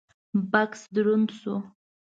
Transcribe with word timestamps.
بکس 0.51 0.81
دروند 0.93 1.29
شو: 1.39 1.55